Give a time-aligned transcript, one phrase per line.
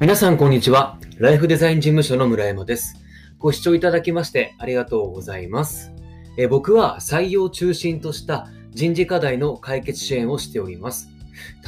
[0.00, 0.98] 皆さん、こんにちは。
[1.18, 2.94] ライフデザイン事務所の村山です。
[3.38, 5.92] ご視聴いただきましてありがとうございます。
[6.38, 11.10] え僕は採用を中心とした人事課題の解決支援をしております。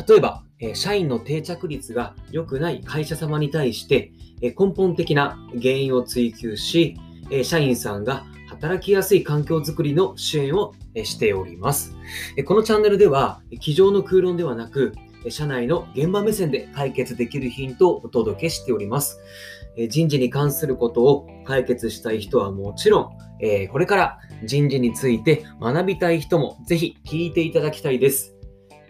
[0.09, 6.97] 例えば、え社員の定着率が良くない会社様に対して、え根本的な原因を追求し、
[7.31, 10.73] え社員さんが働きやすい環境づくりの支援を
[11.05, 11.95] しております。
[12.39, 14.95] えこのチャンネルでは、机上の空論ではなく、
[15.29, 19.21] 社内の現場目線で解決できるヒントをお届けしております。
[19.77, 28.35] え人事に関することを解決したい人はもちろん、えーこれから人事について学びたい人もぜひ聞いていただきたいです。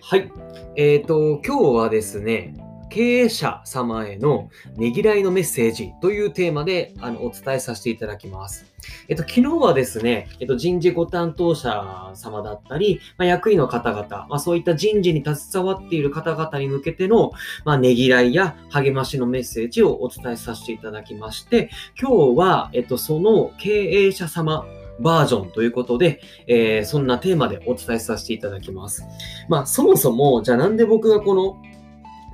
[0.00, 0.32] はい。
[0.76, 2.54] えっ、と、今日はですね、
[2.92, 8.66] 経営者様へのねぎらいのメッセージというテーマであのお伝えさせていただきます。
[9.08, 17.32] えっと、昨日はですね、えっと、人事ご担当者様だったり、まあ、役員の方々、まあ、そういった人事に携わっている方々に向けての、
[17.64, 24.66] まあ、ねぎらいや励ましのメッセージをお伝えさせていただきまして、今日は、えっと、その経営者様
[25.00, 29.04] バージョンということで、えーそんなテーマでお伝えさせていただきます。
[29.48, 31.71] まあ、そもそも、じゃあなんで僕がこの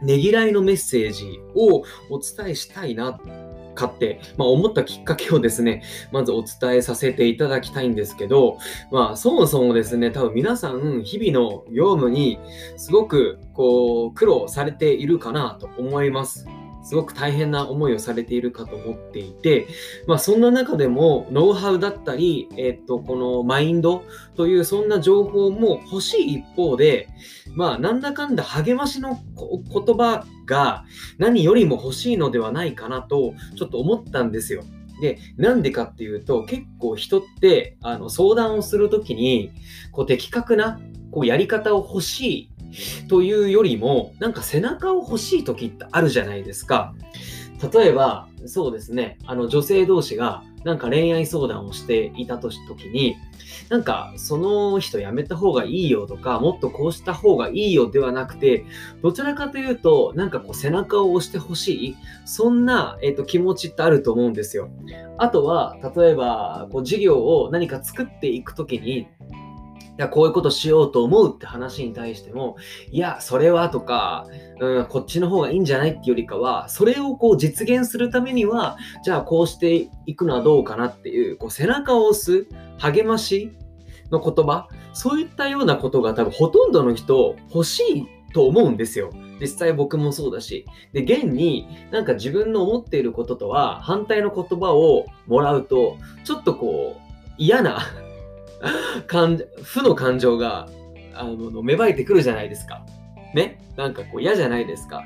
[0.03, 3.19] ねぎらいのメッセージをお伝えしたいな
[3.75, 5.83] かって、まあ、思ったきっかけをですね、
[6.13, 8.59] まずお伝えさせていただきたいんですけど、
[8.91, 12.39] まあ、そもそもですね、多分皆さん、日々の業務に
[12.77, 16.47] すごくこう苦労されているかなと思います。
[16.83, 19.67] すごく大変な思いをされているかと思っていて、
[20.07, 24.05] まあ、そんな中でもノウハウだったり、えっと、このマインド
[24.37, 27.09] というそんな情報も欲しい一方で、
[27.55, 30.84] まあ、なんだかんだ励ましの言葉が
[31.19, 34.65] 何よりも欲しいのではないかなとちょっと思ったんですよ。
[35.01, 39.53] で、なんでかっていうと、結構人ってあの相談をするときに、
[39.93, 42.53] こう的確なこうやり方を欲しい
[43.09, 46.95] というよりも、なんか背中を欲しい時ってあるじゃないですか。
[47.73, 52.53] 例えば、そうですね、あの女性同士がなんか恋愛相談をしていた時
[52.93, 53.17] に、
[53.69, 58.65] なんかその人やめた方がいいよとか、もっとこうした方がいいよではなくて、
[59.03, 64.71] どちらかというと、なんかこう背中を押してほしい、そんな、えっと気持ちってあると思うんですよ。
[65.19, 69.09] あとは、例えば、こう事業を何か作っていくときに、
[69.98, 72.56] いや、こういうことしようと思うって話に対しても、
[72.92, 74.26] いや、それはとか、
[74.60, 82.47] うん、こっちの方がいいんじゃないっていうよりかは、それをこう実現するためには、じゃあこうしていくのはどうかなっていう、こう背中を押す、
[82.78, 83.50] 励まし
[84.12, 89.10] の言葉、そういったようなことが多分ほとんどの人欲しいと思うんですよ。
[89.41, 90.65] 実際僕もそうだし。
[90.92, 97.00] で、現になんか自分の思っていることとは反対の言葉をもらうと、ちょっとこう
[97.36, 97.80] 嫌な
[99.07, 100.69] 感負の感情が
[101.15, 102.85] あの芽生えてくるじゃないですか。
[103.35, 103.61] ね？
[103.77, 105.05] なんかこう嫌じゃないですか。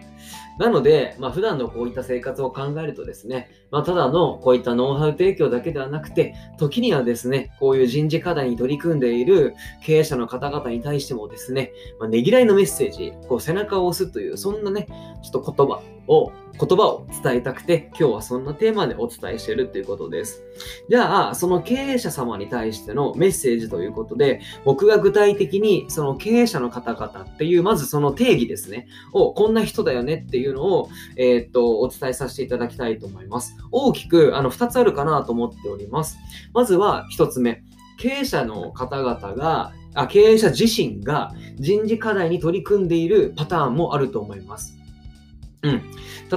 [0.58, 14.86] なので、まあ普段のこういった生活を考えるとですね、まあただのこういったノウハウ提供だけではなくて、時にはですね、こういう人事課題に取り組んでいる経営者の方々に対してもですね、まあ、ねぎらいのメッセージ、こう背中を押すという、そんなね、
[15.22, 20.44] ちょっと言葉を、言葉を伝えたくて、今日はそんなテーマでお伝えしているということです。
[20.90, 33.56] じゃあ、その経営者様に対してのメッセージということで、僕が具体的にその経営者の方々っていう、まずその定義ですね、を、こんな人だよねっていうのを、えーっと、お伝えさせていただきたいと思います。
[33.70, 36.18] 大きく、あの、2つあるかなと思っております。
[36.52, 37.62] まずは1つ目。
[37.98, 44.81] 経営者の方々が、あ経営者自身が人事課題に取り組んでいるパターンもあると思います。
[45.62, 45.82] うん。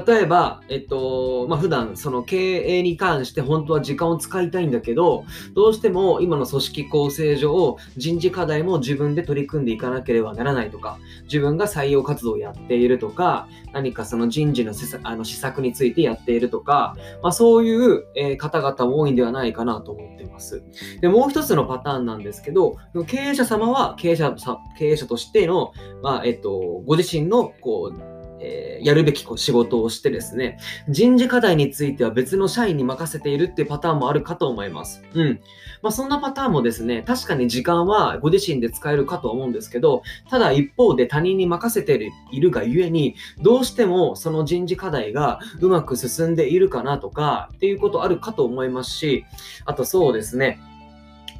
[0.05, 5.25] 例えば、えっと、まあ、普段その経営に関して本当は時間を使いたいんだけど、
[5.55, 20.63] どうしても今の組織構成上、人事課題も自分で取り組んでいかなければならないとか、自分が採用活動をやっているとか、何かその人事の施策あの施策についてやっているとか、まあ、そういう、方々も多いんではないかなと思っています。
[21.01, 22.77] で、もう一つのパターンなんですけど、
[23.07, 24.35] 経営者様は経営者
[24.77, 28.14] 経営者としての、まあ、えっと、ご自身の、こう、
[28.45, 30.59] えーやるべき仕事をしてですね、
[30.89, 35.01] 人事課題については別の社員に任せているっていうパターンもあるかと思います。
[35.15, 35.39] うん。
[35.81, 49.25] まあ、そんなパターンもですね、確かに時間はご自身で使えるかと思うんですけど、ただ一方で他人に任せているがゆえに、どうしてもその人事課題がうまく進んでいるかなとかっていうことあるかと思いますし、
[49.65, 50.59] あとそうですね、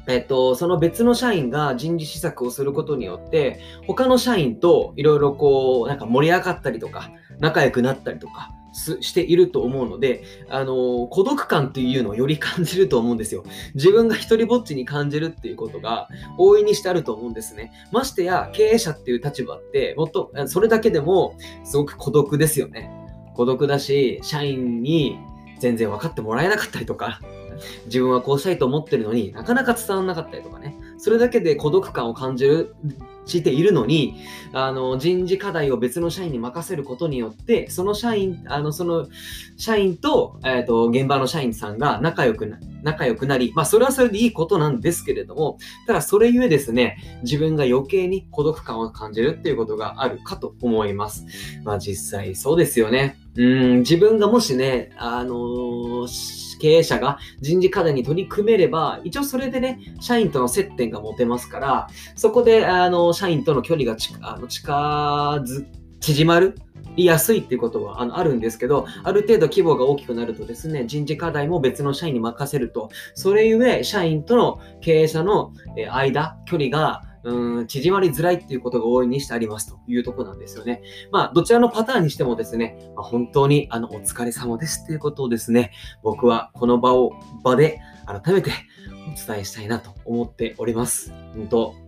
[0.08, 7.10] えっと、その別の社員が人事施策をすることによって、他の社員といろいろこう、なんか盛り上がったりとか、
[7.40, 13.42] 仲良くなったりとか、していると思うので、あの孤独感というのをより感じると思うんですよ。
[13.74, 17.72] 自分が一人ぼっちに感じるっていうことが大いにしてあると思うんですね。
[17.90, 22.90] ましてや経営者っていう立場って、もっと、それだけでもすごく孤独ですよね。
[23.34, 25.18] 孤独だし、社員に
[25.58, 27.20] 全然分かってもらえなかったりとか、
[27.86, 32.74] 自分はこうしたいと思ってるのになかなか伝わらなかったりとかね、それだけで孤独感を感じる
[33.26, 34.16] しているのに、
[34.52, 39.08] あの、人事課題を別の社員に任せることによって、その社員、あの、その
[39.56, 51.26] 社員と、え、ー、と、現場の社員さんが仲良くな、仲良くなり、まあ、それはそれでいいことなんですけれども、ただそれゆえですね、自分が余計に孤独感を感じるっていうことがあるかと思います。
[51.64, 53.18] まあ、実際そうですよね。
[53.36, 64.72] うん、自分がもしね、あのー経営者が人事課題に取り組めれば、一応それでね、社員との接点が持てますから、そこで、あの、社員との距離があの近
[65.44, 65.66] づ、
[66.00, 66.54] 縮まる
[66.96, 75.52] りやすいっていうことはあのあるんですけど、ある程度規模が大きくなるとですね、人事課題も別の社員に任せると、それゆえ、社員との経営者の
[75.92, 80.80] 間、距離がうん、縮まりづらいっていうことが多いにしてありますというとこなんですよね。
[81.10, 85.72] まあ、どちらのパターンにしてもですね、まあ、本当にあの、お疲れ様ですっていうことをですね、
[86.04, 87.12] 僕はこの場を、
[87.42, 88.52] 場で改めて
[89.12, 91.12] お伝えしたいなと思っております。
[91.34, 91.85] 本当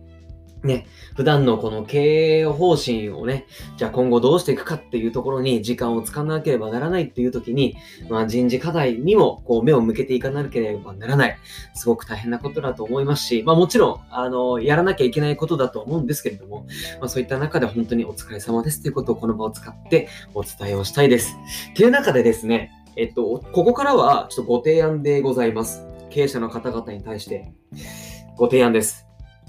[0.63, 3.45] ね、普段のこの経営方針をね、
[3.77, 7.77] じゃあ今後どうしていくかっていうところに時間を使わなければならないっていう時に、
[8.09, 11.37] まあ人事課題にもこう目を向けていかなければならない。
[11.75, 16.67] すごく大変なことだと思いますし、まあもちろん、あの、やらなきゃいけないことだと思うんですけれども、
[16.99, 21.37] まあそういった中で本当にお疲れ様ですということをこの場を使ってお伝えをしたいです。
[21.71, 25.85] っていう中でですね、えっと、ここからはちょっとご提案でございます。
[26.09, 27.53] 経営者の方々に対して
[28.35, 29.05] ご提案です。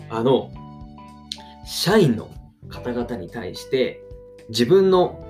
[0.09, 0.51] あの、
[1.71, 2.29] 社員の
[2.69, 4.03] 方々に対して
[4.49, 5.25] 自分の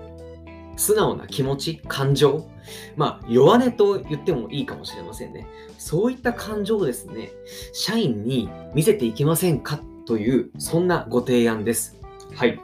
[0.79, 2.49] 素直な気持ち、感情、
[2.97, 5.47] まあ、弱音と言ってもいいかもしれませんね。
[5.77, 7.31] そういった感情をですね、
[7.75, 12.01] 社員に見せていきませんかという、そんなご提案です。
[12.35, 12.59] はい。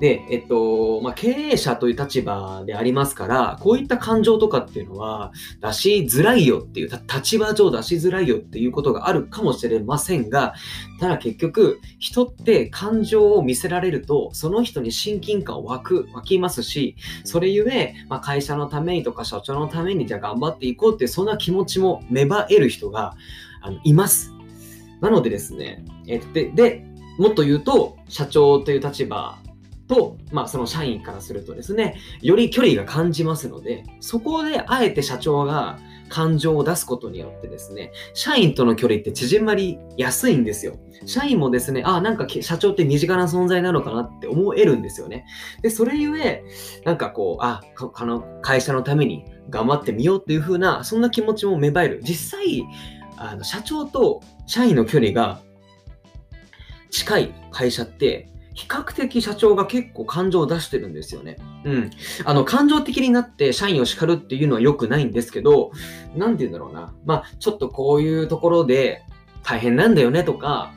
[0.00, 10.54] で、えっと、まあ、経営者という立場でありますから、こういった感情とかっていうのは出しづらいよっていう、立場上出しづらいよっていうことがあるかもしれませんが、
[11.00, 16.94] ただ結局、人って感情を見せられると、その人に親近感を湧く、湧きますし、
[17.24, 23.16] それゆえ、まあ、会社のためにとか社長のためにじゃあ頑張っていこうってう、そんな気持ちも芽生える人が
[23.62, 24.32] あのいます。
[25.00, 26.84] なのでですね、えで、で、
[27.18, 29.38] もっと言うと、社長という立場
[29.88, 40.76] と、まあ、その社員からするとですね、より距離が感じますので、そこであえて社長が感情を出すことによってですね、社員との距離って縮まりやすいんですよ。
[41.06, 45.26] 社員もですね、ああ、なんか社長って身近な存在なのかなって思えるんですよね。
[45.62, 46.44] で、それゆえ、
[46.84, 47.62] なんかこう、あ、
[47.94, 52.00] あの会社のために頑張ってみようっていう風な、そんな気持ちも芽生える。
[52.02, 52.64] 実際、
[53.16, 55.40] あの社長と社員の距離が
[56.90, 61.36] 近い会社って比較的社長が結構感情を出してるんですよね。
[61.64, 61.90] うん。
[62.24, 65.70] あの、感情的になって社員を叱るっていうのは良くないんですけど、
[66.16, 66.92] なんて言うんだろうな。
[67.04, 69.02] まあ、ちょっとこういうところで
[69.44, 70.72] 大変なんだよねとか、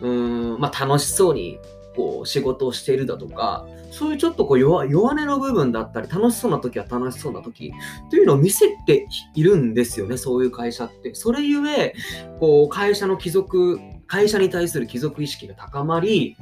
[0.00, 1.58] うーん、まあ、楽しそうに
[1.94, 7.74] こう仕事をしているだとか、そういうちょっとこう弱弱音の部分だったり、楽しそうな時は楽しそうな時
[8.08, 11.14] というのを見せているんですよね、そういう会社って。
[11.14, 11.94] それゆえ、
[12.40, 16.38] こう会社の貴族、会社に対する貴族意識が高まり、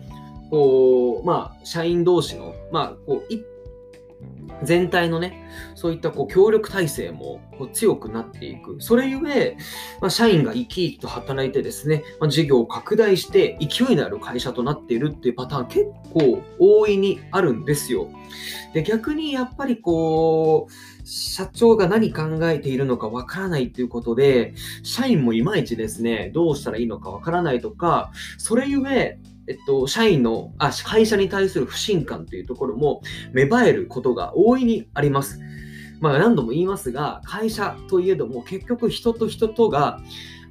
[0.50, 3.34] こう、まあ、社員同士の、まあ、こう、
[4.62, 8.76] 全体のね、そういったこう協力体制もこう強くなっていく。
[8.80, 9.56] それゆえ、
[10.00, 18.08] まあ、社員が生き生きと働いてですね、まあ、事業を拡大して勢いのある会社となっているっていうパターン結構大いにあるんですよ。
[18.72, 20.72] で、逆にやっぱりこう、
[21.08, 35.40] 社長が何考えているのかわからないっていうことで、社員もいまいちですね、どうしたらいいのかわからないとか、それゆえ、えっと、社員の、あ、会社に対する不信感というところも芽生えることが大いにあります。
[36.00, 40.00] まあ何度も言いますが、会社といえども結局人と人とが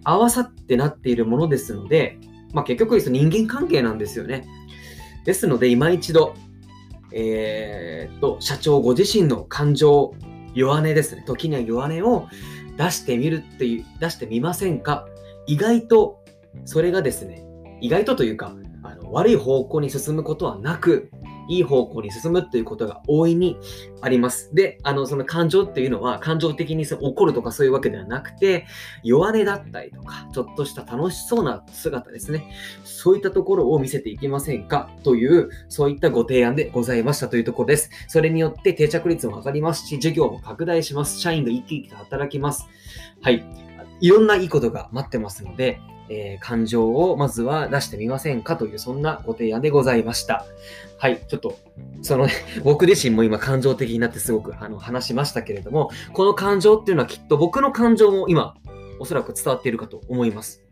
[0.06, 2.18] 合わさってなっているものですので、
[2.54, 4.48] まあ結局人間関係なんですよね。
[5.26, 6.34] ですので今一度、
[7.12, 10.14] えー、っと、社長ご自身の感情、
[10.56, 11.24] 弱音ですね。
[11.28, 12.28] 時には弱音を
[12.78, 15.06] 出してみるっていう、出してみませんか？
[15.46, 16.24] 意外と、
[16.64, 17.46] それがですね、
[17.82, 21.12] 意外とというか、あの悪い方向に進むことはなく、
[21.50, 23.58] いい方向に進むということが大いに
[24.02, 24.54] あります。
[24.54, 28.66] で、あの、その感情っていうのは、感情的に怒るとかそういうわけではなくて、
[29.04, 32.52] 弱音だったりとか、ちょっとした楽しそうな姿ですね。
[32.84, 34.90] そういったところを見せていきませんか？
[35.04, 37.90] という、そういったご提案でございましたというところです。
[38.08, 41.20] それによって定着率も上がりますし、授業も拡大します。
[41.20, 42.68] 社員が生き生きと働きます。
[43.22, 43.46] はい。
[44.02, 50.46] いろんないいことが待ってますので、えー、感情をまずは出してみませんかという、そんなご提案でございました。
[50.98, 51.58] はい、ちょっと、
[52.02, 52.34] そのね、
[52.64, 58.56] 僕自身も今感情的になってすごくあの話しましたけれども、この感情っていうのはきっと僕の感情も今、
[59.00, 60.64] おそらく伝わっているかと思います。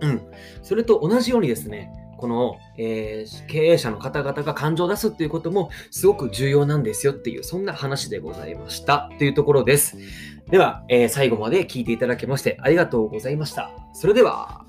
[0.00, 0.20] うん。
[0.62, 9.96] それと同じようにですね、この、えー、経営者の方々が感情を出すっていうこともすごく重要なんですよっていう、そんな話でございましたというところです。
[10.50, 13.70] では、えー、最後まで聞いていただきましてありがとうございました。
[13.92, 14.64] それでは。